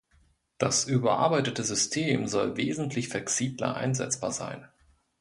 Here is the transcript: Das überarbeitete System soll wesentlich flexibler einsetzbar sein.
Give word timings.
Das 0.57 0.85
überarbeitete 0.85 1.63
System 1.63 2.25
soll 2.25 2.57
wesentlich 2.57 3.07
flexibler 3.07 3.75
einsetzbar 3.75 4.31
sein. 4.31 4.67